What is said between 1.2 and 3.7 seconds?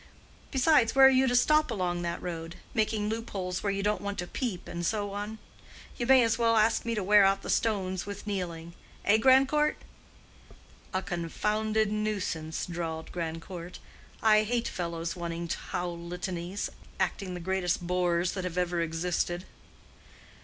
to stop along that road—making loopholes